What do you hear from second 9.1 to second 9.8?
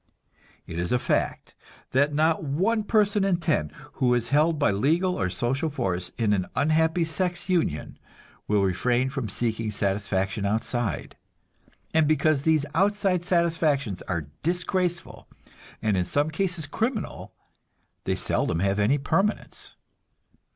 from seeking